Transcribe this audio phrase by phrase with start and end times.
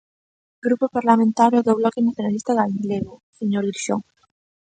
[0.65, 3.97] Grupo Parlamentario do Bloque Nacionalista Galego, señor Grixó.